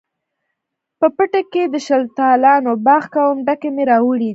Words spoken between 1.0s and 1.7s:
پټي کښې